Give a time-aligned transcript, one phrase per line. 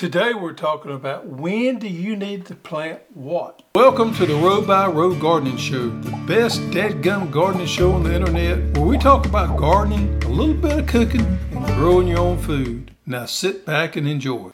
[0.00, 3.62] Today we're talking about when do you need to plant what?
[3.74, 8.14] Welcome to the Row by Row Gardening Show, the best dead-gum gardening show on the
[8.14, 12.38] internet where we talk about gardening, a little bit of cooking, and growing your own
[12.38, 12.92] food.
[13.04, 14.52] Now sit back and enjoy.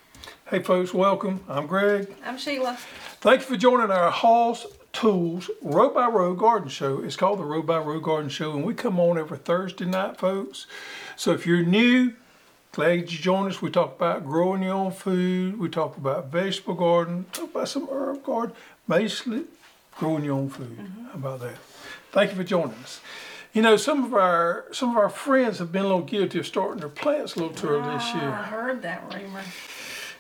[0.49, 1.45] Hey folks, welcome.
[1.49, 2.13] I'm Greg.
[2.25, 2.77] I'm Sheila.
[3.21, 7.05] Thank you for joining our Hoss Tools Row by Row Garden Show.
[7.05, 10.17] It's called the Row by Row Garden Show, and we come on every Thursday night,
[10.17, 10.67] folks.
[11.15, 12.15] So if you're new,
[12.77, 13.63] glad you joined us.
[13.63, 15.59] We talk about growing your own food.
[15.59, 17.25] We talk about vegetable garden.
[17.33, 18.55] Talk about some herb garden.
[18.87, 19.45] Basically,
[19.97, 20.79] growing your own food.
[21.07, 21.57] How about that?
[22.13, 23.01] Thank you for joining us.
[23.55, 26.47] You know, some of our some of our friends have been a little guilty of
[26.47, 28.29] starting their plants a little too early this year.
[28.29, 29.43] I heard that rumor.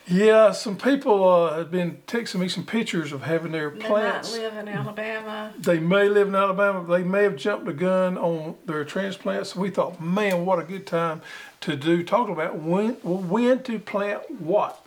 [0.08, 4.32] Yeah, some people uh, have been texting me some pictures of having their They plants.
[4.32, 5.54] They might live in Alabama.
[5.58, 6.86] They may live in Alabama.
[6.86, 9.56] They may have jumped the gun on their transplants.
[9.56, 11.22] We thought, man, what a good time
[11.66, 14.86] to do talking about when when to plant what.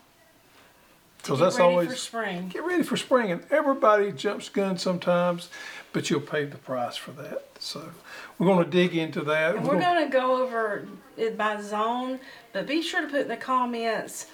[1.18, 2.48] Because that's ready always for spring.
[2.48, 5.50] get ready for spring, and everybody jumps gun sometimes,
[5.92, 7.44] but you'll pay the price for that.
[7.60, 7.90] So
[8.38, 9.58] we're going to dig into that.
[9.58, 12.22] And we're going to go over it by zone,
[12.54, 14.28] but be sure to put in the comments,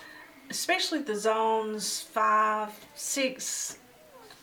[0.52, 3.80] especially the zones five, six,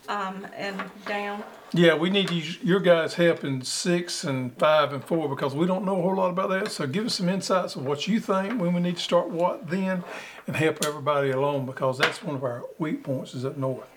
[0.09, 1.43] um, and down.
[1.73, 5.65] Yeah, we need you, your guys' help in six and five and four because we
[5.65, 6.71] don't know a whole lot about that.
[6.71, 9.67] So give us some insights of what you think when we need to start what
[9.69, 10.03] then
[10.45, 13.87] and help everybody along because that's one of our weak points is up north.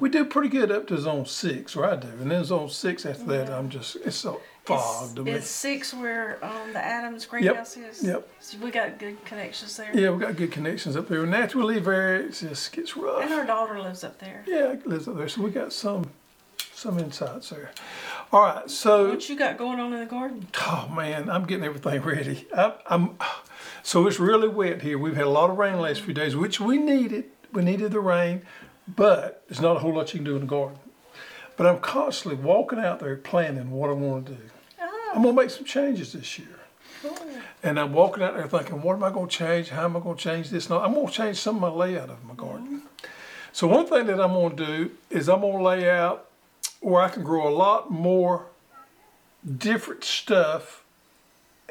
[0.00, 2.08] We do pretty good up to zone six, or I do.
[2.08, 4.40] And then zone six after that, I'm just, it's so
[4.76, 5.32] fogged to me.
[5.32, 8.02] It's six where um, the Adams greenhouse is.
[8.02, 8.28] yep.
[8.40, 9.90] So we got good connections there.
[9.94, 11.24] Yeah, we got good connections up there.
[11.26, 13.22] Naturally, very, it just gets rough.
[13.22, 14.44] And our daughter lives up there.
[14.46, 15.28] Yeah, lives up there.
[15.28, 16.10] So we got some,
[16.72, 17.72] some insights there.
[18.32, 19.10] All right, so.
[19.10, 20.46] What you got going on in the garden?
[20.60, 22.46] Oh man, I'm getting everything ready.
[22.56, 23.16] I, I'm
[23.82, 24.98] so it's really wet here.
[24.98, 27.24] We've had a lot of rain the last few days, which we needed.
[27.52, 28.42] We needed the rain,
[28.86, 30.78] but there's not a whole lot you can do in the garden.
[31.56, 34.38] But I'm constantly walking out there planning what I want to do.
[35.14, 36.58] I'm gonna make some changes this year,
[37.02, 37.16] cool.
[37.62, 39.70] and I'm walking out there thinking, what am I gonna change?
[39.70, 40.68] How am I gonna change this?
[40.68, 42.66] No, I'm gonna change some of my layout of my garden.
[42.66, 43.06] Mm-hmm.
[43.52, 46.28] So one thing that I'm gonna do is I'm gonna lay out
[46.80, 48.46] where I can grow a lot more
[49.56, 50.84] different stuff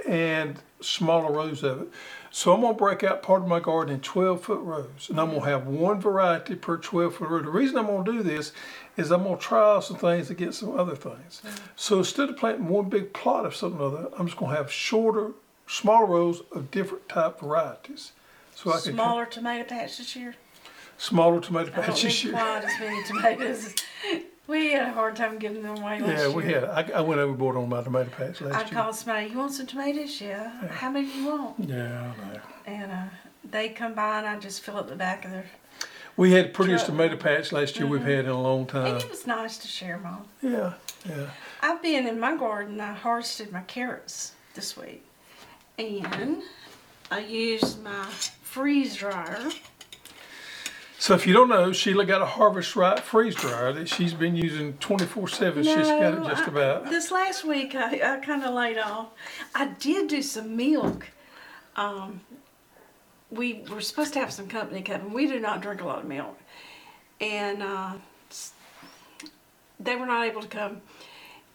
[0.08, 1.88] and smaller rows of it.
[2.32, 5.30] So I'm gonna break out part of my garden in 12 foot rows and I'm
[5.32, 7.42] gonna have one variety per 12 foot row.
[7.42, 8.52] The reason I'm gonna do this
[8.98, 11.42] is I'm gonna try out some things against some other things.
[11.46, 11.56] Mm-hmm.
[11.76, 14.72] So instead of planting one big plot of something or other, I'm just gonna have
[14.72, 15.32] shorter,
[15.68, 18.12] smaller rows of different type varieties.
[18.56, 20.36] So I can Smaller tomato patch this year.
[20.98, 22.32] smaller tomato I don't patches.
[22.32, 23.76] quite as many tomatoes.
[24.48, 26.32] We had a hard time giving them away last Yeah, year.
[26.32, 26.64] we had.
[26.64, 28.80] I, I went overboard on my tomato patch I last year.
[28.80, 30.22] I called somebody, you want some tomatoes?
[30.22, 30.50] Yeah.
[30.70, 31.60] How many do you want?
[31.60, 32.40] Yeah, I know.
[32.66, 33.04] And uh,
[33.50, 35.46] they come by and I just fill up the back of their.
[36.16, 36.98] We had the prettiest Truck.
[36.98, 38.96] tomato patch last year we've had in a long And time.
[38.96, 40.26] it was nice to share Mom.
[40.42, 40.74] Yeah,
[41.08, 41.28] yeah.
[41.62, 45.04] I've been in my garden, I harvested my carrots this week.
[45.78, 46.42] And
[47.12, 48.06] I used my
[48.42, 49.38] freeze dryer.
[51.00, 54.36] So if you don't know, Sheila got a Harvest Right freeze dryer that she's been
[54.36, 55.64] using 24/7.
[55.64, 56.86] She's got it just I- about.
[56.90, 59.10] this last week I, I kind of laid off.
[59.54, 61.08] I did do some milk.
[61.76, 62.22] Um,
[63.30, 65.14] we were supposed to have some company coming.
[65.14, 66.40] We do not drink a lot of milk,
[67.22, 67.94] and uh,
[69.80, 70.82] they were not able to come.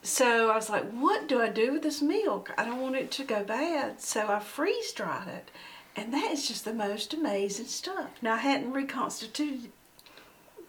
[0.04, 2.52] So I was like, "What do I do with this milk?
[2.56, 5.50] I don't want it to go bad." So I freeze dried it,
[5.96, 8.10] and that is just the most amazing stuff.
[8.22, 9.70] Now I hadn't reconstituted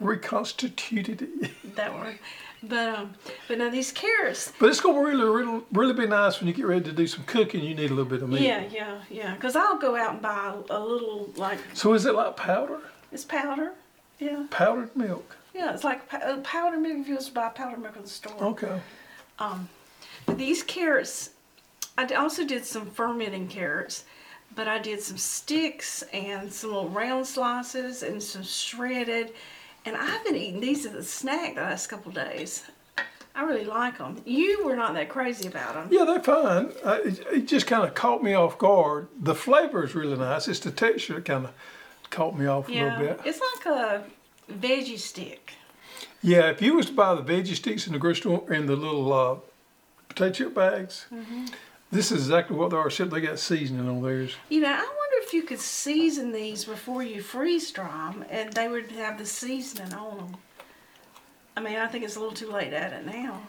[0.00, 1.76] reconstituted it.
[1.76, 2.18] that word,
[2.62, 3.14] but um,
[3.48, 6.66] but now these carrots But it's gonna really, really, really be nice when you get
[6.66, 7.62] ready to do some cooking.
[7.62, 8.42] You need a little bit of meat.
[8.42, 9.34] Yeah, yeah, yeah.
[9.34, 12.80] Because I'll go out and buy a little, like, So is it like powder?
[13.12, 13.72] it's powder.
[14.18, 15.36] Yeah, Powdered milk.
[15.54, 15.74] yeah.
[15.74, 16.36] It's like uh,
[16.82, 18.36] milk if you was to buy powdered milk in the store.
[18.40, 18.80] Okay.
[19.38, 19.68] Um,
[20.26, 21.30] but these carrots,
[21.98, 24.04] I also did some fermenting carrots,
[24.54, 29.32] but I did some sticks and some little round slices and some shredded.
[29.84, 32.64] And I've been eating these as a snack the last couple days.
[33.36, 34.22] I really like them.
[34.24, 35.88] You were not that crazy about them.
[35.90, 36.70] Yeah, they're fine.
[36.84, 39.08] Uh, it, it just kind of caught me off guard.
[39.20, 40.46] The flavor is really nice.
[40.46, 41.52] It's the texture that kind of
[42.10, 43.20] caught me off a little bit.
[43.24, 44.04] it's like a
[44.52, 45.54] veggie stick.
[46.22, 48.76] Yeah, if you was to buy the veggie sticks in the grocery store in the
[48.76, 49.36] little uh,
[50.08, 51.46] potato chip bags, Mm-hmm.
[51.94, 52.86] This is exactly what they are.
[52.88, 54.34] Except they got seasoning on theirs.
[54.48, 58.52] You know, I wonder if you could season these before you freeze dry them, and
[58.52, 60.36] they would have the seasoning on them.
[61.56, 63.40] I mean, I think it's a little too late to add it now.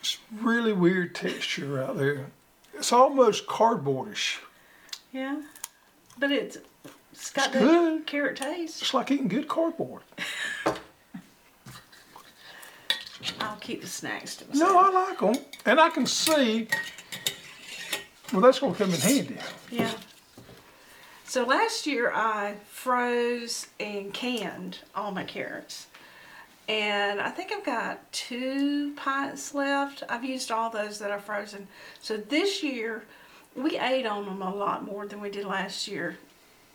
[0.00, 2.26] It's really weird texture out there.
[2.74, 4.38] It's almost cardboardish.
[5.12, 5.40] Yeah,
[6.18, 6.58] but it's
[7.12, 8.06] It's got It's good.
[8.06, 8.82] carrot taste.
[8.82, 10.02] It's like eating good cardboard.
[13.40, 14.72] I'll keep the snacks to myself.
[14.72, 16.66] No, I like them, and I can see.
[18.34, 19.36] Well, that's gonna come in handy.
[19.70, 19.92] Yeah.
[21.22, 25.86] So last year I froze and canned all my carrots.
[26.68, 30.02] And I think I've got two pints left.
[30.08, 31.68] I've used all those that I've frozen.
[32.02, 33.04] So this year
[33.54, 36.18] we ate on them a lot more than we did last year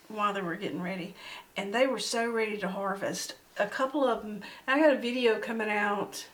[0.08, 1.14] while they were getting ready.
[1.58, 3.36] And they were so ready to harvest.
[3.58, 6.26] A couple of them, I got a video coming out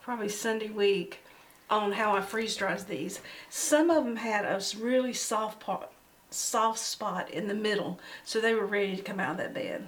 [0.00, 1.24] probably Sunday week
[1.70, 3.20] on how I freeze dries these.
[3.50, 5.90] Some of them had a really soft part,
[6.30, 9.86] soft spot in the middle, so they were ready to come out of that bed.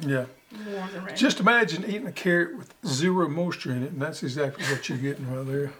[0.00, 0.26] Yeah.
[0.50, 1.16] More than ready.
[1.16, 4.98] Just imagine eating a carrot with zero moisture in it, and that's exactly what you're
[4.98, 5.72] getting right there.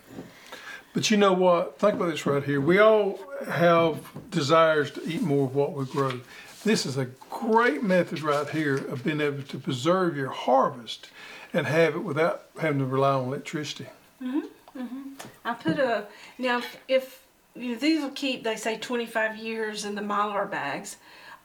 [0.94, 1.78] But you know what?
[1.78, 2.60] Think about this right here.
[2.60, 3.98] We all have
[4.30, 6.20] desires to eat more of what we grow.
[6.64, 11.08] This is a great method right here of being able to preserve your harvest
[11.52, 13.86] and have it without having to rely on electricity.
[14.22, 14.46] Mm-hmm.
[14.76, 15.00] Mm-hmm.
[15.44, 16.06] I put a
[16.38, 17.22] now if, if
[17.54, 20.96] you know, these will keep they say 25 years in the mylar bags.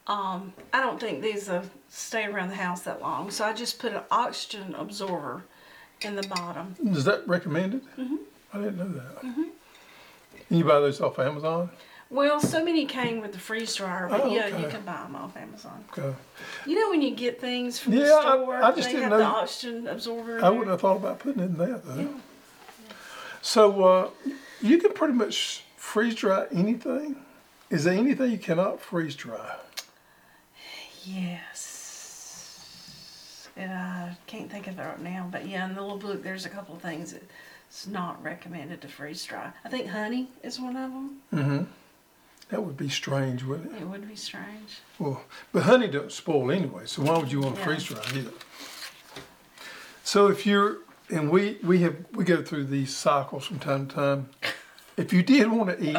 [0.07, 3.77] Um, I don't think these will stay around the house that long, so I just
[3.79, 5.43] put an oxygen absorber
[6.01, 6.75] in the bottom.
[6.85, 7.81] Is that recommended?
[7.97, 8.15] Mm-hmm.
[8.53, 9.15] I didn't know that.
[9.21, 9.43] Mm-hmm.
[10.49, 11.69] And you buy those off Amazon?
[12.09, 14.69] Well, so many came with the freeze dryer, but Oh, yeah, you okay.
[14.69, 15.83] can buy them off Amazon.
[15.91, 16.15] Okay.
[16.65, 19.09] You know when you get things from Yeah, the I- store, I just they didn't
[19.09, 20.37] have the know- oxygen absorber.
[20.37, 20.51] in I there.
[20.53, 22.07] wouldn't have thought about putting it in that though.
[23.47, 24.09] So uh,
[24.61, 27.15] you can pretty much freeze dry anything.
[27.69, 29.55] Is there anything you cannot freeze dry?
[31.05, 32.27] Yes.
[33.55, 36.45] And I can't think of it right now, but yeah, in the little book, there's
[36.45, 39.53] a couple of things that's not recommended to freeze dry.
[39.63, 41.21] I think honey is one of them.
[41.33, 41.63] Mm-hmm.
[42.49, 43.81] That would be strange, wouldn't it?
[43.83, 44.81] It would be strange.
[44.99, 45.23] Well,
[45.53, 47.65] but honey doesn't spoil anyway, so why would you want to Yeah.
[47.67, 48.27] freeze dry it?
[50.03, 50.79] So if you're,
[51.09, 54.29] and we we have we go through these cycles from time to time.
[54.97, 55.95] If you did want to eat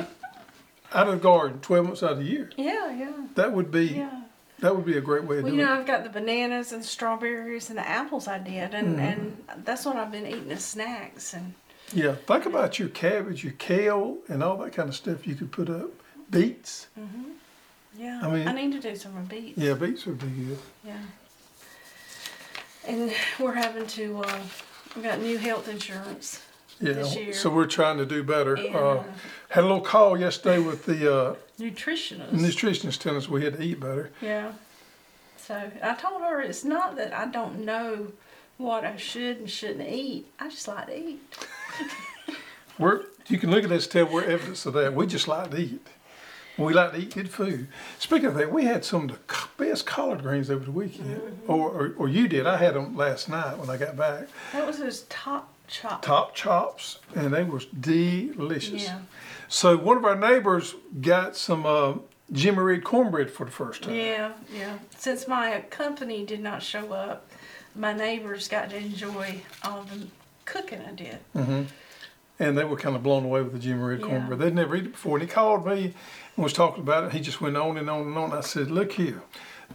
[0.92, 3.86] out of the garden, twelve months out of the year, Yeah, yeah, that would be
[3.86, 4.22] yeah.
[4.60, 5.78] that would be a great way Well, doing you know, it.
[5.80, 9.00] I've got the bananas and strawberries and the apples I did, and, Mm-hmm.
[9.00, 11.32] and that's what I've been eating as snacks.
[11.34, 11.54] And
[11.92, 15.52] Yeah, think about your cabbage, your kale, and all that kind of stuff you could
[15.52, 15.90] put up.
[16.30, 16.88] Beets.
[17.96, 19.56] yeah, I mean- I need to do some of beets.
[19.56, 20.58] Yeah, beets would be good.
[20.84, 20.96] Yeah.
[22.86, 24.40] And we're having to, uh,
[24.96, 26.42] we got new health insurance.
[26.80, 27.32] Yeah, This year.
[27.32, 28.56] so we're trying to do better.
[28.56, 29.04] Uh, uh,
[29.48, 32.30] had a little call yesterday with the uh, nutritionist.
[32.30, 34.10] nutritionist telling us we had to eat better.
[34.20, 34.52] Yeah.
[35.36, 38.08] So I told her it's not that I don't know
[38.58, 40.26] what I should and shouldn't eat.
[40.38, 41.20] I just like to eat.
[42.78, 44.94] We're, you can look at us and tell we're evidence of that.
[44.94, 45.84] We just like to eat.
[46.58, 47.68] We like to eat good food.
[47.98, 51.16] Speaking of that, we had some of the best collard greens over the weekend.
[51.20, 51.50] Mm-hmm.
[51.50, 52.46] Or, or, or you did.
[52.46, 54.28] I had them last night when I got back.
[54.52, 56.02] That was those top chop.
[56.02, 58.84] Top chops, and they were delicious.
[58.84, 59.00] Yeah.
[59.48, 61.94] So one of our neighbors got some uh,
[62.32, 63.94] Jimmy Red cornbread for the first time.
[63.94, 64.78] Yeah, yeah.
[64.96, 67.30] Since my company did not show up,
[67.74, 70.06] my neighbors got to enjoy all the
[70.44, 71.18] cooking I did.
[72.40, 74.06] And they were kind of blown away with the Jimmy Red Yeah.
[74.06, 74.38] cornbread.
[74.38, 75.16] They'd never eaten it before.
[75.18, 75.94] And he called me
[76.36, 77.12] and was talking about it.
[77.12, 78.32] He just went on and on and on.
[78.32, 79.22] I said, Look here.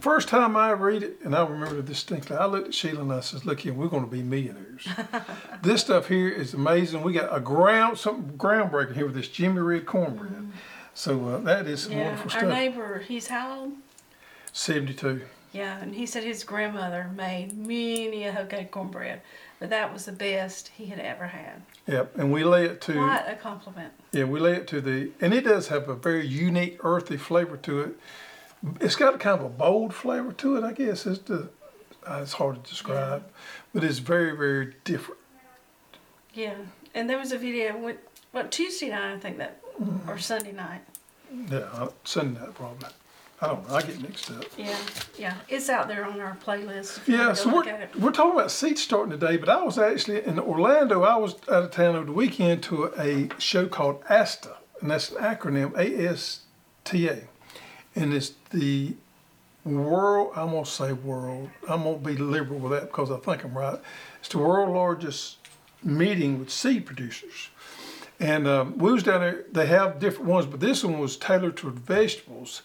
[0.00, 3.02] First time I ever eat it, and I remember it distinctly, I looked at Sheila
[3.02, 4.88] and I said, Look here, we're going to be millionaires.
[5.62, 7.02] this stuff here is amazing.
[7.02, 10.48] We got a ground, something groundbreaking here with this Jimmy Red cornbread.
[10.94, 12.48] So uh, that is some Yeah, wonderful our stuff.
[12.48, 13.72] neighbor, he's how old?
[14.52, 15.22] 72.
[15.52, 19.20] Yeah, and he said his grandmother made many a homemade cornbread,
[19.64, 21.62] but that was the best he had ever had.
[21.86, 22.18] Yep.
[22.18, 22.92] And we lay it to.
[22.92, 23.94] Quite a compliment.
[24.12, 27.56] Yeah, we lay it to the, and it does have a very unique earthy flavor
[27.56, 27.94] to it.
[28.78, 31.06] It's got kind of a bold flavor to it, I guess.
[31.06, 31.48] It's the,
[32.06, 33.24] uh, it's hard to describe,
[33.72, 35.22] but it's very, very different.
[36.34, 36.56] Yeah,
[36.94, 37.96] and there was a video, what,
[38.32, 40.10] what Tuesday night I think that, Mm-hmm.
[40.10, 40.82] or Sunday night.
[41.50, 42.90] Yeah, Sunday night probably.
[43.40, 43.74] I don't know.
[43.74, 44.44] I get mixed up.
[44.56, 44.76] Yeah,
[45.18, 46.98] yeah, it's out there on our playlist.
[46.98, 47.96] If you Yeah, go so look we're, it.
[48.00, 51.02] we're talking about seats starting today, but I was actually in Orlando.
[51.02, 55.10] I was out of town over the weekend to a show called ASTA, and that's
[55.10, 56.42] an acronym A S
[56.84, 57.24] T A.
[57.96, 58.94] And it's the
[59.64, 63.16] world, I'm going to say world, I'm going to be liberal with that because I
[63.18, 63.78] think I'm right.
[64.20, 65.38] It's the world largest
[65.82, 67.48] meeting with seed producers.
[68.20, 71.56] And um, we was down there, they have different ones, but this one was tailored
[71.58, 72.62] to vegetables.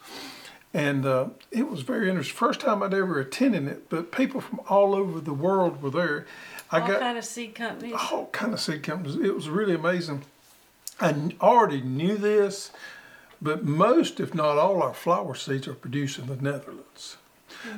[0.73, 2.35] And uh, it was very interesting.
[2.37, 6.27] First time I'd ever attended it, but people from all over the world were there.
[6.71, 7.95] I All got kind of seed companies.
[8.11, 9.15] all kind of seed companies.
[9.15, 10.23] It was really amazing.
[11.01, 12.71] I already knew this,
[13.41, 17.15] But most, if not all, our flower seeds are produced in the Netherlands.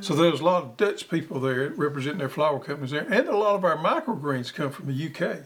[0.01, 3.37] So there's a lot of Dutch people there representing their flower companies there, and a
[3.37, 5.45] lot of our microgreens come from the UK.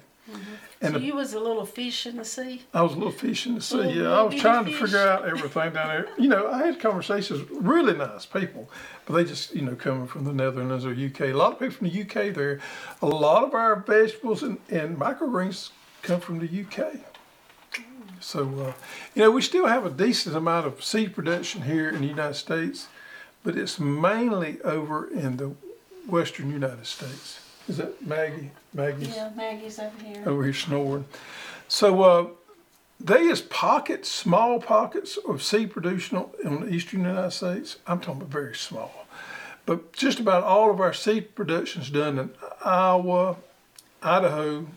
[0.81, 2.63] And so the- you was a little fish in the sea.
[2.73, 3.77] I was a little fish in the sea.
[3.77, 4.81] Little Yeah, I was trying to fish.
[4.81, 6.07] figure out everything down there.
[6.17, 8.69] You know, I had conversations, with really nice people,
[9.05, 11.21] but they just, you know, coming from the Netherlands or UK.
[11.31, 12.59] A lot of people from the UK there.
[13.01, 15.69] A lot of our vegetables and, and microgreens
[16.01, 16.97] come from the UK.
[18.19, 18.73] So, uh,
[19.13, 22.33] you know, we still have a decent amount of seed production here in the United
[22.35, 22.87] States,
[23.43, 25.53] but it's mainly over in the
[26.07, 27.39] western United States.
[27.67, 28.51] Is that Maggie?
[28.73, 29.15] Maggie's?
[29.15, 30.23] Yeah, Maggie's over here.
[30.25, 31.05] over here snoring.
[31.67, 32.27] So uh,
[32.99, 37.77] there is pockets, small pockets of seed production on, on the eastern United States.
[37.87, 39.07] I'm talking about very small.
[39.65, 42.29] But just about all of our seed production is done in
[42.63, 43.37] Iowa,
[44.03, 44.67] Idaho,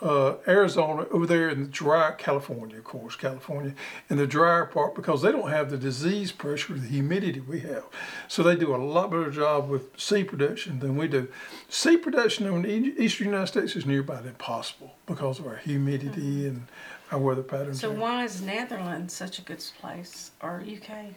[0.00, 3.74] uh, Arizona, over there in the dry California, of course, California,
[4.10, 7.84] in the drier part because they don't have the disease pressure, the humidity we have.
[8.28, 11.28] So they do a lot better job with seed production than we do.
[11.68, 16.46] Seed production in the eastern United States is near about impossible because of our humidity
[16.48, 16.66] and
[17.12, 17.80] our weather patterns.
[17.80, 17.98] So there.
[17.98, 21.14] why is Netherlands such a good place or UK?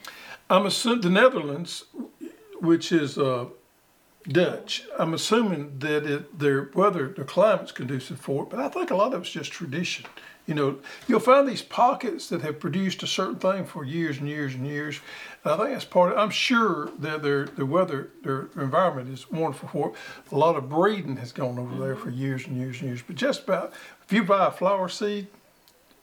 [0.49, 1.85] I'm assuming the Netherlands,
[2.59, 3.45] which is uh,
[4.27, 4.83] Dutch.
[4.97, 8.95] I'm assuming that it, their weather, their climate's conducive for it, but I think a
[8.95, 10.05] lot of it's just tradition.
[10.45, 14.29] You know, you'll find these pockets that have produced a certain thing for years and
[14.29, 15.01] years and years.
[15.43, 16.17] And I think that's part of.
[16.17, 19.95] I'm sure that their their weather, their environment is wonderful for it.
[20.31, 23.01] A lot of breeding has gone over there for years and years and years.
[23.05, 23.73] But just about,
[24.05, 25.27] if you buy a flower seed,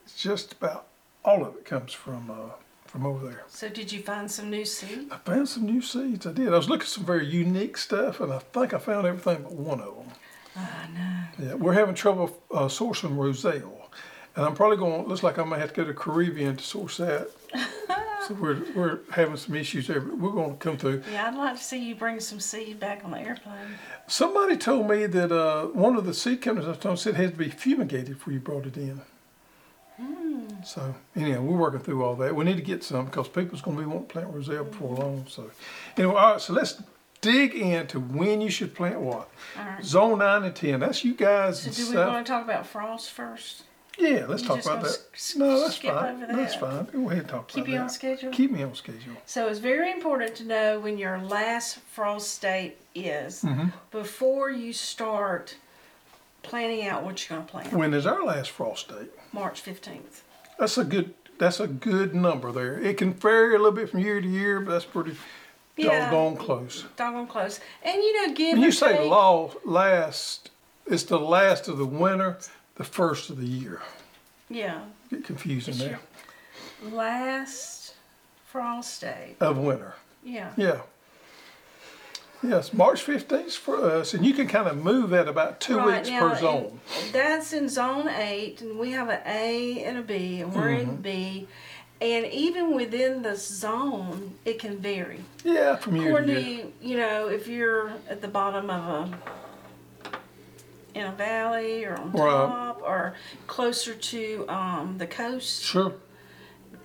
[0.05, 0.89] it's just about
[1.25, 2.51] all of it comes from uh,
[2.95, 3.43] from over there.
[3.49, 5.11] So did you find some new seeds?
[5.11, 6.29] I found some new seeds.
[6.29, 6.55] I did.
[6.55, 9.53] I was looking at some very unique stuff, and I think I found everything but
[9.53, 10.07] one of them.
[10.55, 11.45] I know.
[11.45, 13.91] Yeah, we're having trouble uh, sourcing roselle,
[14.37, 15.09] and I'm probably going.
[15.09, 17.31] Looks like I might have to go to Caribbean to source that.
[18.29, 20.01] so we're we're having some issues there.
[20.01, 21.03] But we're going to come through.
[21.11, 23.57] Yeah, I'd like to see you bring some seed back on the airplane.
[24.07, 27.17] Somebody told me that uh, one of the seed companies I was told said it
[27.17, 29.01] had to be fumigated before you brought it in.
[30.65, 32.35] So anyhow, we're working through all that.
[32.35, 34.97] We need to get some because people's going to be wanting to plant roselle before
[34.97, 35.27] long.
[35.29, 35.51] So
[35.97, 36.41] anyway, all right.
[36.41, 36.83] So let's
[37.21, 39.29] dig into when you should plant what.
[39.59, 39.85] All right.
[39.85, 40.81] Zone nine and ten.
[40.81, 41.61] That's you guys.
[41.63, 42.09] So do we stuff.
[42.09, 43.65] want to talk about frost first?
[43.97, 44.99] Yeah, let's You talk about that.
[45.37, 46.23] No, that's fine.
[46.25, 46.87] over That's fine.
[46.87, 48.31] Go ahead and talk Keep about you on schedule?
[48.33, 49.15] Keep me on schedule.
[49.25, 53.69] So it's very important to know when your last frost date is Mm-hmm.
[53.93, 55.57] before you start
[56.43, 57.73] planning out what you're going to plant.
[57.73, 59.11] When is our last frost date?
[59.33, 60.23] March 15th.
[60.59, 61.15] That's a good.
[61.39, 62.79] That's a good number there.
[62.81, 65.17] It can vary a little bit from year to year, but that's pretty
[65.77, 66.09] Yeah.
[66.11, 66.85] doggone close.
[66.97, 67.59] Doggone close.
[67.83, 70.51] And you know, give When you say take, law last,
[70.87, 72.39] it's the last of the winter,
[72.77, 73.83] the first of the year.
[74.49, 74.83] Yeah.
[75.11, 75.99] Get confusing there.
[76.83, 77.95] last
[78.47, 79.95] frost day Of winter.
[80.23, 80.53] Yeah.
[80.57, 80.83] Yeah.
[82.43, 85.99] Yes, March fifteenth for us, and you can kind of move that about two Right,
[85.99, 86.81] weeks now, per zone.
[87.03, 90.69] and That's in zone eight, and we have an A and a B, and we're
[90.69, 90.91] Mm-hmm.
[90.91, 91.49] in B.
[92.03, 95.21] And even within the zone, it can vary.
[95.43, 96.65] Yeah, from year to According year.
[96.65, 99.09] to, you know, if you're at the bottom of
[100.05, 100.19] a
[100.99, 102.31] in a valley or on Right.
[102.31, 103.15] top or
[103.47, 105.95] closer to um, the coast, Sure.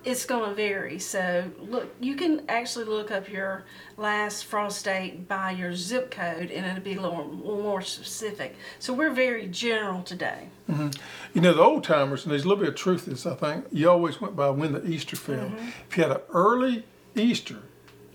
[0.02, 0.98] It's going to vary.
[0.98, 3.64] So look, you can actually look up your
[3.96, 8.56] last frost date by your zip code, and it'll be a little, little more specific.
[8.78, 10.48] So we're very general today.
[10.68, 13.34] You know, the old timers, and there's a little bit of truth to this, I
[13.34, 15.46] think, you always went by when the Easter fell.
[15.50, 15.68] Mm-hmm.
[15.88, 17.58] If you had an early Easter,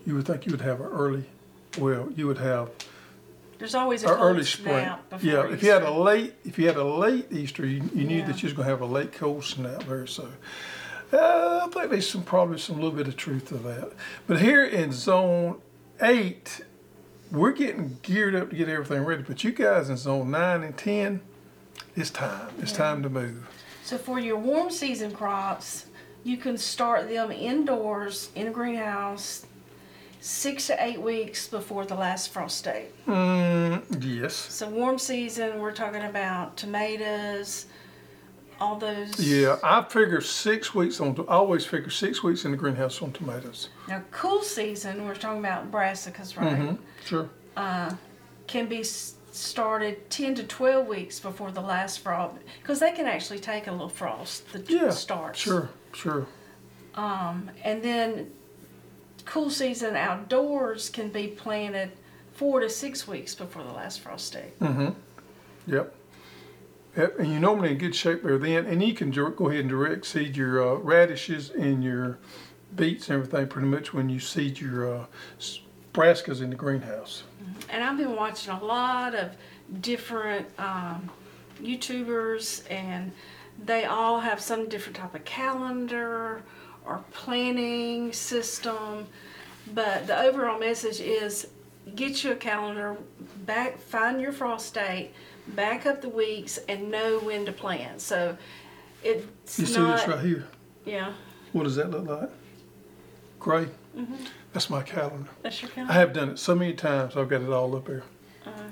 [0.06, 1.24] you would think you would have an early,
[1.78, 2.70] well, you would have
[3.58, 4.88] There's always a early spring.
[5.20, 8.18] Yeah, if you had a late, if you had a late Easter, you, you knew
[8.18, 8.26] Yeah.
[8.26, 10.06] that you was going to have a late cold snap there.
[10.06, 10.28] So
[11.12, 13.92] uh, I think there's some probably some little bit of truth to that.
[14.26, 15.60] But here in zone
[16.02, 16.60] eight,
[17.30, 19.22] we're getting geared up to get everything ready.
[19.22, 21.20] But you guys in zone nine and ten,
[21.94, 22.48] it's time.
[22.58, 23.48] It's time to move.
[23.84, 25.86] So for your warm season crops,
[26.24, 29.46] you can start them indoors in a greenhouse
[30.20, 32.88] six to eight weeks before the last frost date.
[33.06, 34.34] Mm, yes.
[34.34, 37.66] So warm season, we're talking about tomatoes,
[38.60, 39.18] all those.
[39.20, 41.16] Yeah, I figure six weeks on.
[41.28, 43.68] I always figure six weeks in the greenhouse on tomatoes.
[43.88, 46.56] Now cool season, we're talking about brassicas, right?
[46.56, 47.28] hmm Sure.
[48.46, 53.40] Can be started ten to twelve weeks before the last frost, because they can actually
[53.40, 54.50] take a little frost.
[54.52, 54.90] The Yeah.
[54.90, 55.38] starts.
[55.40, 55.68] Sure.
[55.92, 56.26] Sure.
[56.96, 58.30] And then
[59.24, 61.90] cool season outdoors can be planted
[62.32, 64.58] four to six weeks before the last frost date.
[64.60, 64.94] Mhm.
[65.66, 65.94] Yep.
[66.96, 70.06] And you're normally in good shape there then, and you can go ahead and direct
[70.06, 72.18] seed your uh, radishes and your
[72.74, 75.06] beets and everything pretty much when you seed your uh,
[75.92, 77.24] brassicas in the greenhouse.
[77.68, 79.36] And I've been watching a lot of
[79.80, 81.10] different um,
[81.62, 83.12] YouTubers, and
[83.62, 86.42] they all have some different type of calendar
[86.86, 89.06] or planning system.
[89.74, 91.48] But the overall message is
[91.94, 92.96] get you a calendar,
[93.44, 95.12] back find your frost date,
[95.48, 98.00] back up the weeks, and know when to plant.
[98.00, 98.36] So
[99.04, 100.46] it's You see not this right here?
[100.84, 101.12] yeah.
[101.52, 102.30] What does that look like?
[103.38, 103.68] Gray?
[104.52, 105.30] That's my calendar.
[105.42, 105.92] That's your calendar.
[105.92, 106.08] I calendar.
[106.08, 108.02] have done it so many times, I've got it all up there.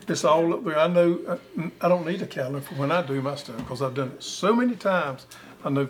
[0.07, 0.79] It's all up there.
[0.79, 1.19] I know,
[1.59, 4.09] I, I don't need a calendar for when I do my stuff, because I've done
[4.13, 5.27] it so many times.
[5.65, 5.89] I know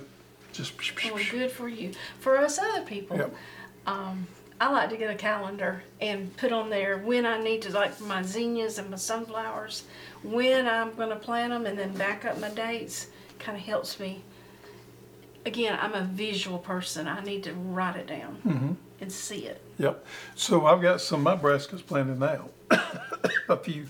[0.53, 0.73] just.
[1.13, 1.93] Well, good for you.
[2.21, 3.35] For us other people, Yep.
[3.87, 4.27] um,
[4.61, 8.01] I like to get a calendar and put on there when I need to, like
[8.01, 9.83] my zinnias and my sunflowers,
[10.23, 13.09] when I'm going to plant them, and then back up my dates.
[13.39, 14.23] Kind of helps me.
[15.45, 17.07] Again, I'm a visual person.
[17.09, 18.73] I need to write it down Mm-hmm.
[19.01, 19.61] and see it.
[19.79, 20.07] Yep.
[20.37, 22.49] So I've got some of my brassicas planted now.
[23.49, 23.87] a few.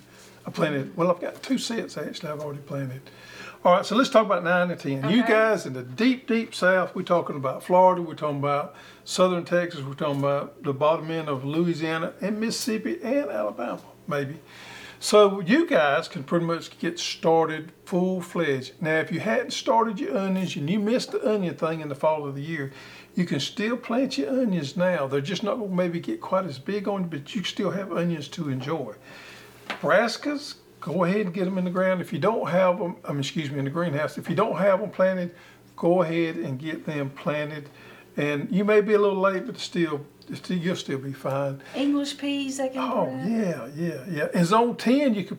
[0.47, 3.03] I planted, well, I've got two sets actually I've already planted.
[3.65, 5.09] All right, so let's talk about nine and 10.
[5.09, 8.75] You guys in the deep, deep south, we're talking about Florida, we're talking about
[9.07, 14.39] southern Texas, we're talking about the bottom end of Louisiana and Mississippi and Alabama, maybe.
[15.01, 18.75] So you guys can pretty much get started full fledged.
[18.83, 21.95] Now, if you hadn't started your onions and you missed the onion thing in the
[21.95, 22.71] fall of the year,
[23.15, 25.07] you can still plant your onions now.
[25.07, 27.71] They're just not going to maybe get quite as big on you, but you still
[27.71, 28.95] have onions to enjoy.
[29.69, 32.03] Brassicas, go ahead and get them in the ground.
[32.03, 34.19] If you don't have them, I mean, excuse me, in the greenhouse.
[34.19, 35.35] If you don't have them planted,
[35.77, 37.71] go ahead and get them planted.
[38.19, 41.63] And you may be a little late, but still, still you'll still be fine.
[41.75, 44.29] English peas, they can Oh yeah, yeah, yeah.
[44.35, 45.39] In zone ten, you could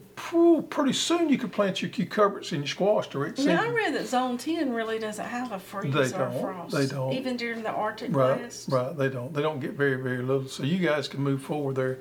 [0.70, 4.08] pretty soon you could plant your cucumbers and your squash direct Now, I read that
[4.08, 6.42] Zone 10 really doesn't have a freeze They or don't.
[6.42, 6.76] frost.
[6.76, 7.14] They don't.
[7.14, 8.70] Even during the Arctic Right, blast.
[8.70, 8.98] right.
[8.98, 9.34] They don't.
[9.34, 10.48] They don't get very, very little.
[10.48, 12.00] So you guys can move forward there.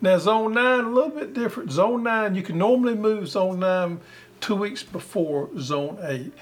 [0.00, 1.72] Now zone nine, a little bit different.
[1.72, 4.00] Zone nine, you can normally move zone nine
[4.40, 6.32] two weeks before zone eight.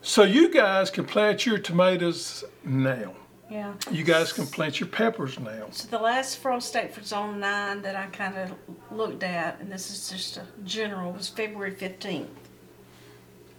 [0.00, 3.14] So you guys can plant your tomatoes now.
[3.50, 3.74] Yeah.
[3.90, 5.66] You guys can plant your peppers now.
[5.70, 8.52] So the last frost date for zone nine that I kind of
[8.90, 12.30] looked at, and this is just a general, was February fifteenth.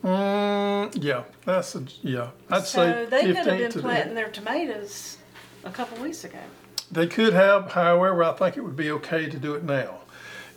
[0.04, 2.32] Mm, yeah, that's a yeah.
[2.50, 5.18] I'd So say they could have been planting their tomatoes
[5.64, 6.40] a couple weeks ago.
[6.94, 10.02] They could have, however, I think it would be okay to do it now.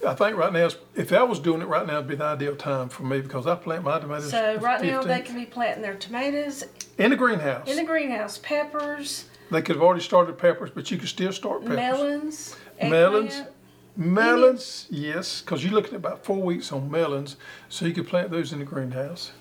[0.06, 2.54] I think right now, if I was doing it right now, it'd be the ideal
[2.54, 4.30] time for me because I plant my tomatoes.
[4.30, 6.64] So right now they can be planting their tomatoes
[6.98, 7.66] in the greenhouse.
[7.68, 11.62] in the greenhouse, peppers, they could have already started peppers, but you could still start
[11.62, 11.76] peppers.
[11.76, 13.32] melons, Melons.
[13.32, 13.52] eggplant.
[13.96, 17.36] Melons, yes, because you're looking at about four weeks on melons,
[17.70, 19.32] so you could plant those in the greenhouse.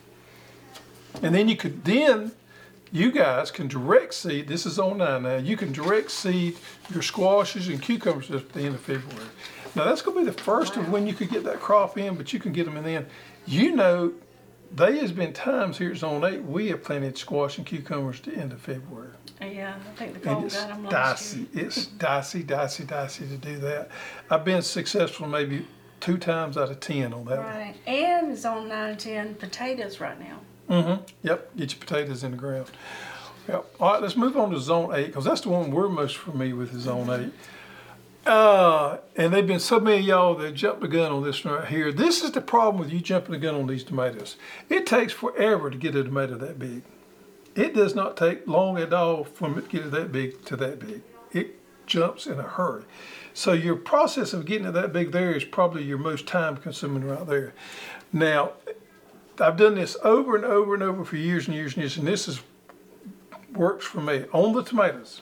[1.22, 2.32] And then you could then,
[2.96, 4.48] you guys can direct seed.
[4.48, 5.36] This is on nine now.
[5.36, 6.58] You can direct seed
[6.94, 9.28] your squashes and cucumbers at the end of February.
[9.76, 12.16] Now that's going to be the first of when you could get that crop in,
[12.16, 13.06] but you can get them in then.
[13.46, 14.14] You know,
[14.72, 18.34] there has been times here at Zone Eight we have planted squash and cucumbers at
[18.34, 19.10] the end of February.
[19.42, 21.46] Yeah, I think the And cold it's got them last year.
[21.54, 21.60] dicey.
[21.68, 23.90] It's dicey, dicey, dicey to do that.
[24.30, 25.68] I've been successful maybe
[26.00, 30.18] two times out of ten on that Right, and zone nine and ten potatoes right
[30.18, 30.40] now.
[30.70, 31.04] Mm-hmm.
[31.24, 32.72] Yep, get your potatoes in the ground.
[33.48, 33.66] Yep.
[33.80, 36.56] All right, let's move on to zone eight because that's the one we're most familiar
[36.56, 37.34] with is zone eight.
[38.26, 41.92] Uh, and they've been so many y'all that jumped the gun on this right here.
[41.92, 44.36] This is the problem with you jumping the gun on these tomatoes.
[44.68, 46.82] It takes forever to get a tomato that big.
[47.56, 51.04] It does not take long at all from it getting that big to that big.
[51.32, 52.84] It jumps in a hurry.
[53.34, 57.04] So your process of getting it that big there is probably your most time consuming
[57.06, 57.54] right there.
[58.12, 58.54] Now,
[59.40, 62.08] I've done this over and over and over for years and years and years, and
[62.08, 62.42] this is
[63.54, 64.26] works for me.
[64.34, 65.22] On the tomatoes,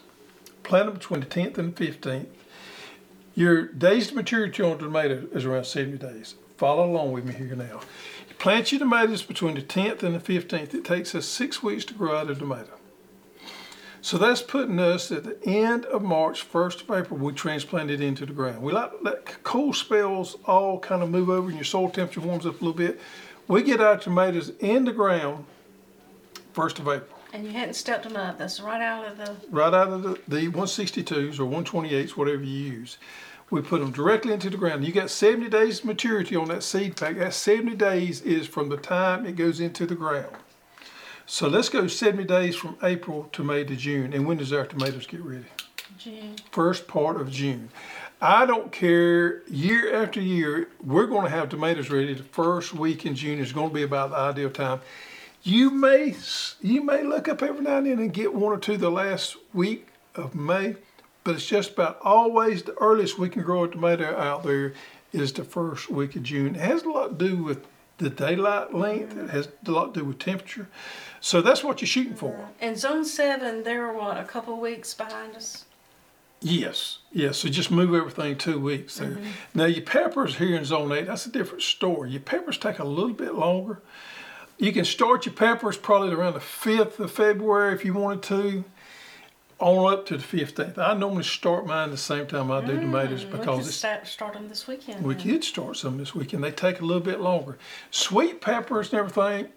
[0.63, 2.27] plant them between the 10th and the 15th.
[3.35, 6.35] Your days to maturity on tomato is around 70 days.
[6.57, 7.81] Follow along with me here now.
[8.29, 10.73] You plant your tomatoes between the 10th and the 15th.
[10.73, 12.69] It takes us six weeks to grow out a tomato.
[14.01, 18.01] So that's putting us at the end of March, 1st of April, we transplant it
[18.01, 18.61] into the ground.
[18.61, 22.19] We like to let cold spells all kind of move over and your soil temperature
[22.19, 22.99] warms up a little bit.
[23.47, 25.45] We get our tomatoes in the ground
[26.53, 27.19] 1st of April.
[27.33, 28.37] And you hadn't stepped them up.
[28.37, 29.35] That's right out of the.
[29.49, 32.97] right out of the, the 162s or 128s, whatever you use.
[33.49, 34.85] We put them directly into the ground.
[34.85, 37.17] You got 70 days maturity on that seed pack.
[37.17, 40.35] That 70 days is from the time it goes into the ground.
[41.25, 44.13] So let's go 70 days from April to May to June.
[44.13, 45.45] And when does our tomatoes get ready?
[45.97, 46.35] June.
[46.51, 47.69] First part of June.
[48.21, 49.41] I don't care.
[49.49, 52.13] Year after year, we're going to have tomatoes ready.
[52.13, 54.79] The first week in June is going to be about the ideal time.
[55.43, 56.15] You may
[56.61, 59.35] you may look up every now and then and get one or two the last
[59.53, 60.77] week of May,
[61.25, 64.73] but it's just about always the earliest we can grow a tomato out there
[65.11, 66.55] is the first week of June.
[66.55, 67.65] It has a lot to do with
[67.97, 69.17] the daylight length.
[69.17, 70.67] It has a lot to do with temperature.
[71.19, 72.49] So that's what you're shooting for.
[72.59, 75.65] And zone seven, they're what, a couple weeks behind us?
[76.43, 77.37] Yes, yes.
[77.37, 79.11] So just move everything two weeks there.
[79.11, 79.29] Mm-hmm.
[79.55, 82.09] Now your peppers here in zone eight, that's a different story.
[82.11, 83.81] Your peppers take a little bit longer.
[84.57, 88.63] You can start your peppers probably around the fifth of February if you wanted to,
[89.59, 90.77] on up to the fifteenth.
[90.77, 93.77] I normally start mine the same time I do tomatoes mm, We could because it's
[93.77, 95.03] start, start them this weekend.
[95.03, 95.23] we then.
[95.23, 96.43] could start some this weekend.
[96.43, 97.57] They take a little bit longer.
[97.89, 99.47] Sweet peppers and everything,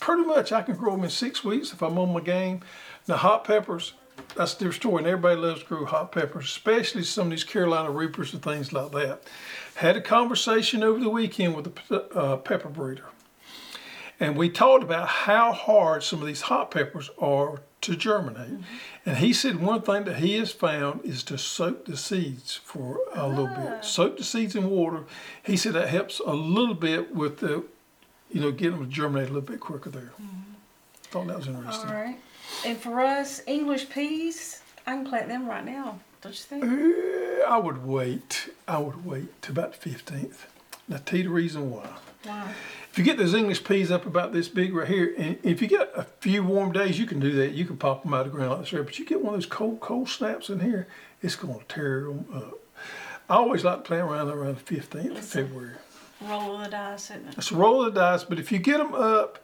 [0.00, 2.62] pretty much I can grow them in six weeks if I'm on my game.
[3.06, 3.92] Now hot peppers,
[4.34, 7.90] that's their story, and everybody loves to grow hot peppers, especially some of these Carolina
[7.90, 9.22] Reapers and things like that.
[9.76, 13.06] Had a conversation over the weekend with a uh, pepper breeder,
[14.20, 18.52] and we talked about how hard some of these hot peppers are to germinate.
[18.52, 18.62] Mm-hmm.
[19.04, 23.00] And he said one thing that he has found is to soak the seeds for
[23.14, 23.56] a little bit.
[23.58, 23.80] Ah.
[23.80, 25.04] Soak the seeds in water.
[25.42, 27.64] He said that helps a little bit with the,
[28.30, 30.12] you know, getting them to germinate a little bit quicker there.
[30.20, 30.52] Mm-hmm.
[31.02, 31.90] Thought that was interesting.
[31.90, 32.18] All right.
[32.64, 35.98] And for us, English peas, I can plant them right now.
[36.20, 36.64] Don't you think?
[36.64, 38.50] Eh, I would wait.
[38.68, 40.46] I would wait to about the 15th.
[40.88, 41.88] Now, tell you the reason why.
[42.26, 42.48] Wow.
[42.90, 45.66] If you get those English peas up about this big right here, and if you
[45.66, 47.52] get a few warm days, you can do that.
[47.52, 48.84] You can pop them out of the ground like this.
[48.84, 50.86] But you get one of those cold, cold snaps in here,
[51.22, 52.58] it's going to tear them up.
[53.28, 55.74] I always like to plant around around the 15th of February.
[56.20, 57.34] Roll of the dice, isn't it?
[57.38, 59.41] It's a roll of the dice, but if you get them up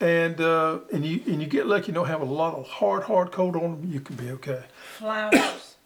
[0.00, 3.04] and uh, and you and you get lucky, you don't have a lot of hard,
[3.04, 4.64] hard cold on them, you can be okay.
[4.98, 5.76] Flowers.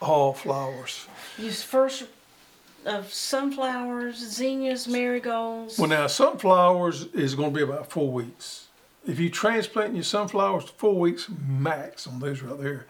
[0.00, 1.06] All flowers.
[1.38, 2.04] Use first
[2.86, 5.78] of sunflowers, zinnias, marigolds.
[5.78, 8.68] Well, now sunflowers is going to be about four weeks.
[9.06, 12.86] If you transplant your sunflowers, four weeks max on those right there.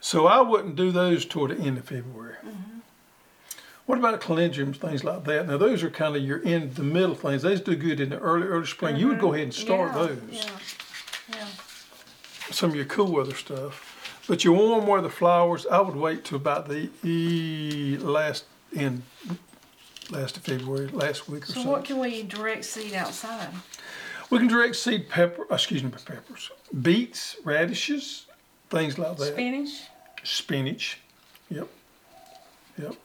[0.00, 2.36] So I wouldn't do those toward the end of February.
[3.86, 5.46] What about calendriums, things like that?
[5.46, 7.42] Now those are kind of your in the middle things.
[7.42, 8.96] Those do good in the early, early spring.
[8.96, 9.64] You would go ahead and mm-hmm.
[9.64, 10.18] start yeah, those.
[10.30, 11.38] Yeah.
[11.38, 11.46] Yeah.
[12.50, 14.24] Some of your cool weather stuff.
[14.28, 19.04] But your warm weather flowers, I would wait to about the e- last in
[20.10, 21.70] last of February, last week or So so.
[21.70, 23.50] what can we direct seed outside?
[24.30, 26.50] We can direct seed pepper, uh, excuse me, peppers,
[26.82, 28.26] beets, radishes,
[28.68, 29.32] things like that.
[29.32, 29.70] Spinach.
[30.24, 30.98] Spinach.
[31.50, 31.68] Yep.
[32.82, 32.96] Yep.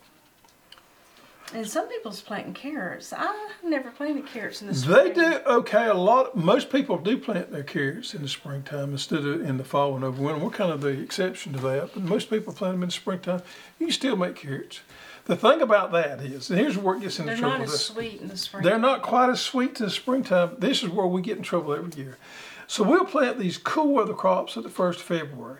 [1.53, 3.13] And some people's planting carrots.
[3.15, 5.09] I never planted carrots in the spring.
[5.09, 5.87] They do okay.
[5.87, 6.35] A lot.
[6.35, 10.03] Most people do plant their carrots in the springtime instead of in the fall and
[10.03, 10.43] over winter.
[10.43, 13.41] We're kind of the exception to that, but most people plant them in the springtime.
[13.79, 14.79] You can still make carrots.
[15.25, 17.85] The thing about that is, and here's where it gets into They're trouble not as
[17.85, 18.63] sweet in the spring.
[18.63, 20.55] They're not quite as sweet in the springtime.
[20.57, 22.17] This is where we get in trouble every year.
[22.65, 25.59] So we'll plant these cool weather crops at the first of February.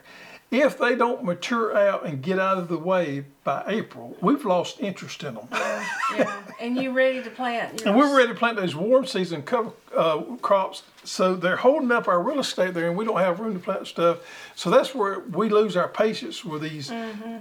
[0.52, 4.82] If they don't mature out and get out of the way by April, we've lost
[4.82, 5.48] interest in them.
[5.52, 6.44] yeah.
[6.60, 7.84] And you're ready to plant?
[7.84, 10.84] And we're ready to plant those warm season cover uh, crops.
[11.06, 13.88] So they're holding up our real estate there, and we don't have room to plant
[13.88, 14.20] stuff.
[14.56, 16.92] So that's where we lose our patience with these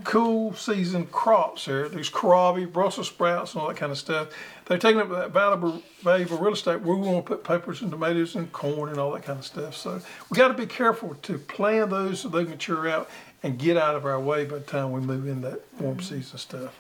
[0.05, 1.89] cool season crops there.
[1.89, 4.29] These kohlrabi, Brussels sprouts, and all that kind of stuff.
[4.71, 6.81] They're taking up that valuable, valuable real estate.
[6.81, 9.75] We want to put peppers and tomatoes and corn and all that kind of stuff.
[9.75, 13.11] So we got to be careful to plan those so they mature out
[13.43, 16.15] and get out of our way by the time we move in that warm mm-hmm.
[16.15, 16.79] season stuff.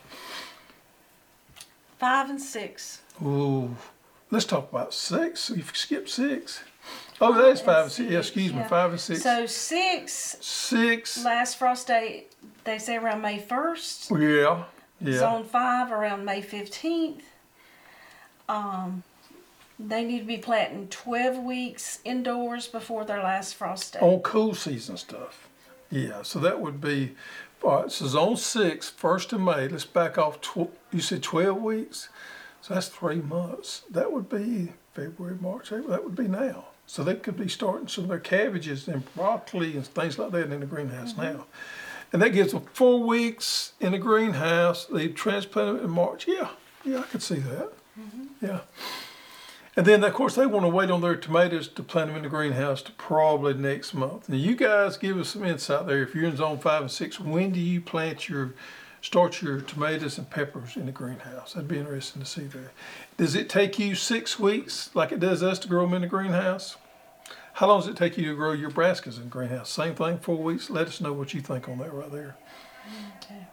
[1.98, 3.00] Five and six.
[3.24, 3.74] Ooh,
[4.30, 5.50] let's talk about six.
[5.50, 6.62] You skipped six.
[7.20, 8.08] Oh, that is five and six.
[8.08, 8.68] Yeah, excuse me, Yeah.
[8.68, 9.24] five and six.
[9.24, 11.24] So six Six.
[11.24, 12.28] last frost date.
[12.62, 14.12] They say around May first.
[14.12, 14.66] Yeah,
[15.00, 15.18] yeah.
[15.18, 17.24] Zone five around May fifteenth.
[18.50, 19.04] Um,
[19.78, 24.02] they need to be planting twelve weeks indoors before their last frost date.
[24.02, 25.48] On cool season stuff.
[25.90, 27.14] Yeah, so that would be.
[27.62, 29.68] All right, so zone six, first of May.
[29.68, 30.40] Let's back off.
[30.40, 32.08] Tw- you said twelve weeks,
[32.60, 33.82] so that's three months.
[33.90, 35.88] That would be February, March, April.
[35.88, 36.64] That would be now.
[36.86, 40.50] So they could be starting some of their cabbages and broccoli and things like that
[40.50, 41.46] in the greenhouse now.
[42.12, 44.86] And that gives them four weeks in the greenhouse.
[44.86, 46.26] They transplant it in March.
[46.26, 46.48] Yeah,
[46.84, 47.72] yeah, I could see that.
[48.40, 48.60] Yeah.
[49.76, 52.24] And then, of course, they want to wait on their tomatoes to plant them in
[52.24, 54.28] the greenhouse to probably next month.
[54.28, 56.02] Now, you guys give us some insight there.
[56.02, 58.54] If you're in zone five and six, when do you plant your,
[59.00, 61.52] start your tomatoes and peppers in the greenhouse?
[61.52, 62.72] That'd be interesting to see there.
[63.16, 66.08] Does it take you six weeks, like it does us, to grow them in the
[66.08, 66.76] greenhouse?
[67.54, 69.70] How long does it take you to grow your brassicas in the greenhouse?
[69.70, 70.68] Same thing, four weeks.
[70.68, 72.36] Let us know what you think on that right there.
[73.18, 73.46] Okay.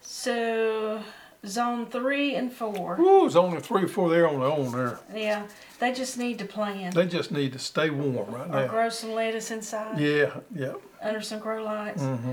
[0.00, 1.02] So
[1.48, 2.98] zone three and four.
[3.00, 4.98] Ooh, it's only three or four there on their own there.
[5.14, 5.46] Yeah,
[5.80, 8.66] they just need to plan They just need to stay warm right or now.
[8.68, 10.74] grow some lettuce inside Yeah, yeah.
[11.02, 12.02] under some grow lights.
[12.02, 12.32] hmm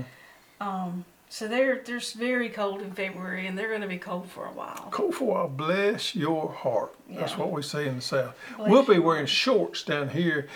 [0.60, 4.44] Um, so they're they're very cold in February, and they're going to be cold for
[4.46, 4.88] a while.
[4.92, 6.94] Cold for a while, bless your heart.
[7.10, 7.38] That's Yeah.
[7.38, 8.34] what we say in the South.
[8.56, 10.48] Bless we'll be wearing shorts down here.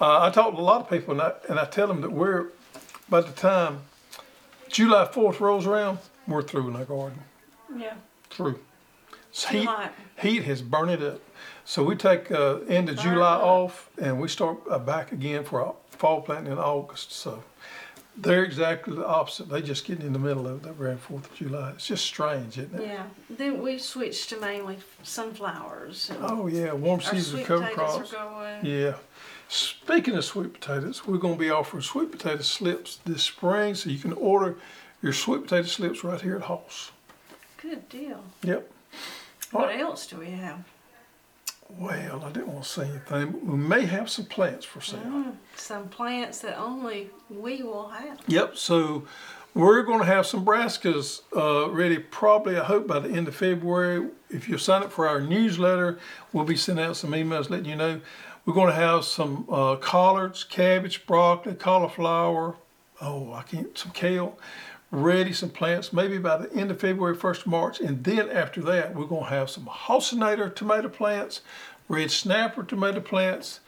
[0.00, 2.12] Uh, I talk to a lot of people, and I, and I tell them that
[2.12, 2.48] we're,
[3.08, 3.80] by the time
[4.68, 7.20] July 4th rolls around, we're through in our garden.
[7.76, 7.94] Yeah,
[8.30, 8.60] Through.
[9.30, 9.92] It's too heat, hot.
[10.18, 11.20] heat has burned it up.
[11.64, 13.42] So we take uh, end of Burn July up.
[13.42, 17.12] off, and we start uh, back again for our fall planting in August.
[17.12, 17.42] So
[18.16, 19.48] they're exactly the opposite.
[19.48, 21.72] They just get in the middle of it around Fourth of July.
[21.72, 22.86] It's just strange, isn't it?
[22.86, 23.04] Yeah.
[23.28, 26.10] Then we switched to mainly sunflowers.
[26.20, 28.14] Oh yeah, warm season cover crops.
[28.62, 28.94] Yeah.
[29.50, 33.88] Speaking of sweet potatoes, we're going to be offering sweet potato slips this spring, so
[33.88, 34.56] you can order
[35.00, 36.92] your sweet potato slips right here at Hoss.
[37.60, 38.22] Good deal.
[38.42, 38.70] Yep.
[39.50, 39.80] What Alright.
[39.80, 40.64] else do we have?
[41.76, 45.00] Well, I didn't want to say anything, but we may have some plants for sale.
[45.00, 48.20] Mm, some plants that only we will have.
[48.26, 48.56] Yep.
[48.56, 49.06] So
[49.54, 53.34] we're going to have some brassicas uh, ready probably, I hope, by the end of
[53.34, 54.08] February.
[54.30, 55.98] If you sign up for our newsletter,
[56.32, 58.00] we'll be sending out some emails letting you know.
[58.46, 62.56] We're going to have some uh, collards, cabbage, broccoli, cauliflower.
[63.00, 63.76] Oh, I can't.
[63.76, 64.38] Some kale.
[64.90, 68.62] Ready some plants maybe by the end of February, 1st of March, and then after
[68.62, 71.42] that we're going to have some Halcinator tomato plants,
[71.88, 73.60] red snapper tomato plants,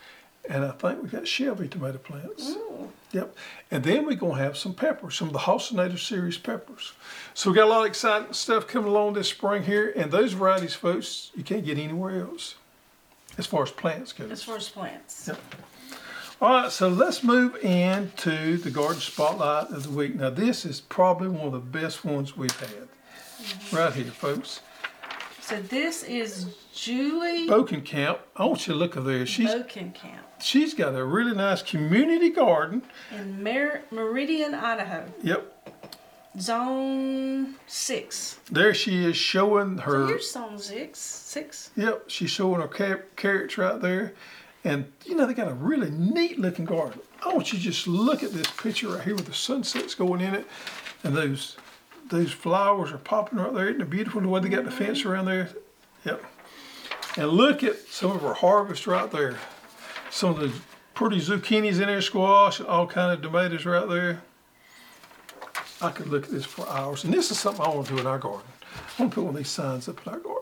[0.49, 2.51] and I think we got Shelby tomato plants.
[2.51, 2.91] Ooh.
[3.13, 3.37] Yep.
[3.71, 6.93] And then we're going to have some peppers, some of the Halcinator series peppers.
[7.35, 9.93] So we got a lot of exciting stuff coming along this spring here.
[9.97, 12.55] And those varieties, folks, you can't get anywhere else
[13.37, 14.27] as far as plants go.
[14.27, 15.27] As far as plants.
[15.27, 15.41] Yep.
[16.41, 20.15] All right, so let's move into the garden spotlight of the week.
[20.15, 22.89] Now, this is probably one of the best ones we've had.
[23.73, 24.61] Right here, folks.
[25.43, 28.19] So this is Julie Bokenkamp.
[28.37, 29.27] I want you to look over there.
[29.27, 32.83] She's Bokenkamp she's got a really nice community garden.
[33.11, 35.05] in Mer- Meridian, Idaho.
[35.23, 35.77] Yep.
[36.39, 38.39] Zone six.
[38.51, 40.07] There she is showing So her.
[40.07, 40.99] here's zone six.
[41.01, 41.71] Six.
[41.77, 44.15] Yep, she's showing her car- carrots right there.
[44.65, 47.01] And you know, they got a really neat looking garden.
[47.25, 50.21] I want you to just look at this picture right here with the sunsets going
[50.21, 50.47] in it.
[51.03, 51.57] And those
[52.09, 53.69] those flowers are popping right there.
[53.69, 55.49] Isn't it beautiful the way they got the fence around there?
[56.05, 56.25] Yep.
[57.17, 59.39] And look at some of our harvest right there.
[60.11, 60.53] Some of the
[60.95, 64.23] pretty zucchinis in there, squash, and all kind of tomatoes right there.
[65.81, 67.05] I could look at this for hours.
[67.05, 68.47] And this is something I want to do in our garden.
[68.99, 70.40] I want to put one of these signs up in our garden.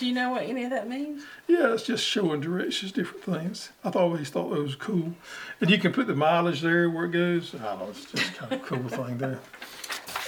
[0.00, 1.24] Do you know what any of that means?
[1.46, 3.68] Yeah, it's just showing directions, different things.
[3.84, 5.12] I've always thought that was cool.
[5.60, 7.54] And you can put the mileage there where it goes.
[7.54, 9.40] I don't know, it's just kind of a cool thing there.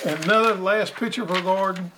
[0.04, 1.90] And another last picture of her garden.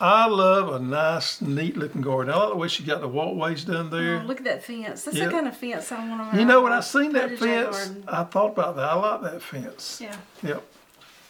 [0.00, 2.34] I love a nice, neat looking garden.
[2.34, 4.20] I like the way she got the walkways done there.
[4.20, 5.04] Oh, look at that fence.
[5.04, 5.26] That's Yeah.
[5.26, 8.04] the kind of fence I want to You know, when I seen that fence, garden.
[8.08, 8.84] I thought about that.
[8.84, 10.00] I like that fence.
[10.02, 10.16] Yeah.
[10.42, 10.64] Yep.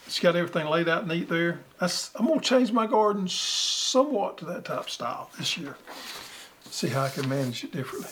[0.08, 1.60] She got everything laid out neat there.
[1.78, 5.76] That's, I'm gonna change my garden somewhat to that type style this year.
[6.70, 8.10] See how I can manage it differently.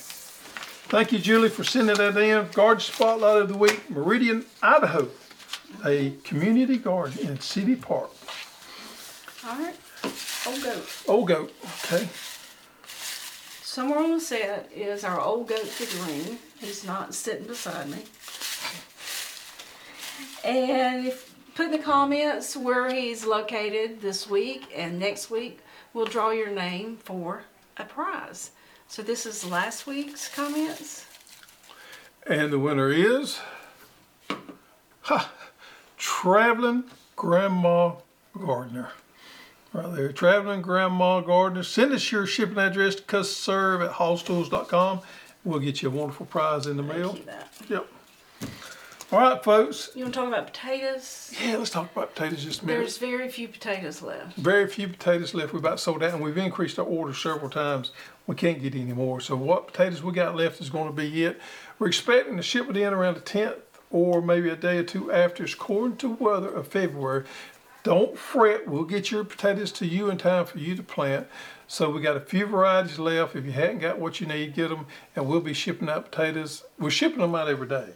[0.89, 2.49] Thank you, Julie, for sending that in.
[2.53, 5.09] Garden Spotlight of the Week, Meridian, Idaho.
[5.85, 8.11] A community garden in City Park.
[9.47, 9.75] All right.
[10.47, 11.03] Old goat.
[11.09, 11.53] Old goat,
[11.85, 12.09] okay.
[13.63, 16.39] Somewhere on the set is our old goat figurine.
[16.61, 18.05] He's not sitting beside me.
[20.45, 25.61] And if put in the comments where he's located this week and next week,
[25.95, 27.45] we'll draw your name for
[27.79, 28.51] a prize.
[28.88, 31.07] So this is last week's comments.
[32.27, 33.40] And the winner is,
[35.01, 35.33] ha,
[35.97, 36.85] Traveling
[37.16, 37.95] Grandma
[38.38, 38.90] Gardener.
[39.73, 41.62] Right there, Traveling Grandma Gardener.
[41.62, 45.01] Send us your shipping address to custserve at hosstools.com.
[45.45, 47.14] We'll get you a wonderful prize in the mail.
[47.14, 47.53] Thank you that.
[47.69, 47.88] Yep.
[49.12, 49.90] All right, folks.
[49.95, 51.33] You want to talk about potatoes?
[51.40, 52.81] Yeah, let's talk about potatoes just a minute.
[52.81, 54.37] There's very few potatoes left.
[54.37, 55.53] Very few potatoes left.
[55.53, 57.92] We've about sold out, and we've increased our order several times.
[58.27, 59.21] We can't get any more.
[59.21, 61.40] So what potatoes we got left is going to be it.
[61.79, 63.61] We're expecting to ship it in around the 10th
[63.92, 67.27] or maybe a day or two after, according to weather of February.
[67.85, 68.66] Don't fret.
[68.66, 71.29] We'll get your potatoes to you in time for you to plant.
[71.69, 73.37] So we got a few varieties left.
[73.37, 76.64] If you hadn't got what you need, get them, and we'll be shipping out potatoes.
[76.77, 77.92] We're shipping them out every day.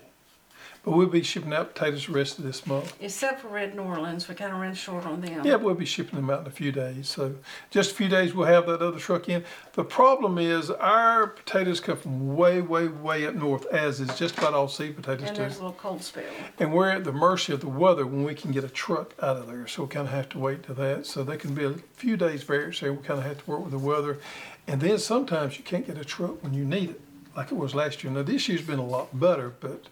[0.83, 2.97] But we'll be shipping out potatoes the rest of this month.
[3.01, 5.45] Except for Red New Orleans, we kind of ran short on them.
[5.45, 7.07] Yeah, we'll be shipping them out in a few days.
[7.07, 7.35] So
[7.69, 9.45] just a few days, we'll have that other truck in.
[9.75, 14.38] The problem is our potatoes come from way, way, way up north, as is just
[14.38, 15.43] about all seed potatoes And do.
[15.43, 16.25] there's a little cold spell.
[16.59, 19.37] And we're at the mercy of the weather when we can get a truck out
[19.37, 19.66] of there.
[19.66, 21.05] So we kind of have to wait to that.
[21.05, 22.95] So they can be a few days variance there.
[22.95, 24.19] We kind of have to work with the weather.
[24.66, 27.01] And then sometimes you can't get a truck when you need it,
[27.37, 28.11] like it was last year.
[28.11, 29.87] Now, this year's been a lot better, but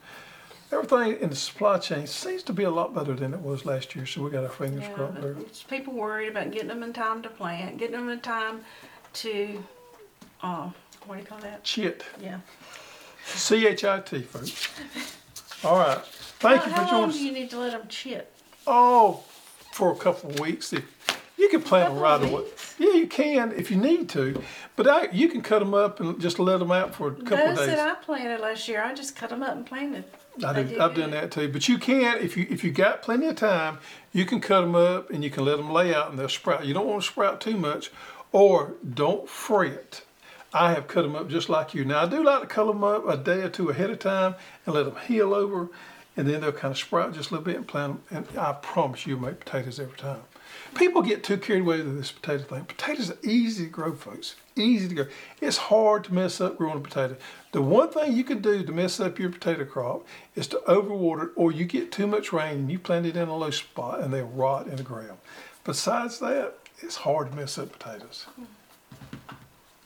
[0.73, 3.95] everything in the supply chain seems to be a lot better than it was last
[3.95, 4.07] year.
[4.07, 5.37] So we got our fingers Yeah, crossed but there.
[5.41, 8.61] it's people worried about getting them in time to plant, getting them in time
[9.15, 9.65] to,
[10.43, 10.71] uh,
[11.07, 11.65] what do you call that?
[11.65, 12.05] Chit.
[12.21, 12.41] Yeah.
[13.25, 14.69] C H I T, folks.
[15.65, 15.99] All right.
[16.41, 17.21] Thank you How, for how long joining do us.
[17.25, 18.33] you need to let them chit?
[18.67, 19.25] Oh,
[19.73, 20.73] for a couple of weeks.
[20.73, 20.85] If
[21.37, 22.43] you can plant them Couple right of away.
[22.45, 22.75] weeks?
[22.79, 24.41] Yeah, you can if you need to,
[24.77, 27.39] but I, you can cut them up and just let them out for a couple
[27.39, 27.77] of Those days.
[27.77, 30.05] that I planted last year, I just cut them up and planted.
[30.45, 31.49] I do, did I've done that too.
[31.49, 33.79] But you can if you if you got plenty of time,
[34.13, 36.67] you can cut them up and you can let them lay out and they'll sprout.
[36.67, 37.91] You don't want to sprout too much,
[38.33, 40.03] or don't fret.
[40.53, 41.85] I have cut them up just like you.
[41.85, 44.35] Now I do like to cut them up a day or two ahead of time
[44.65, 45.69] and let them heal over,
[46.17, 48.27] and then they'll kind of sprout just a little bit and plant them.
[48.31, 50.23] And I promise you, make potatoes every time.
[50.75, 52.65] People get too carried away with this potato thing.
[52.65, 54.37] Potatoes are easy to grow, folks.
[54.59, 55.07] Easy to grow.
[55.41, 57.17] It's hard to mess up growing a potato.
[57.53, 61.25] The one thing you can do to mess up your potato crop is to overwater
[61.25, 64.01] it, or you get too much rain and you plant it in a low spot
[64.01, 65.19] and they'll rot in the ground.
[65.65, 68.27] Besides that, it's hard to mess up potatoes.
[68.37, 68.45] Hmm.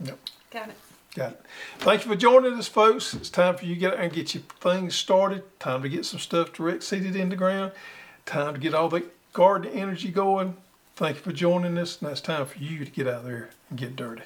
[0.04, 0.18] Yep.
[0.50, 0.76] Got it.
[1.14, 1.42] Got it.
[1.78, 3.14] Thank you for joining us, folks.
[3.14, 5.42] It's time for you to get out and get your things started.
[5.60, 7.72] Time to get some stuff direct seeded in the ground.
[8.24, 10.56] Time to get all the garden energy going.
[10.96, 12.00] Thank you for joining us.
[12.00, 14.22] Now it's time for you to get out there and get dirty.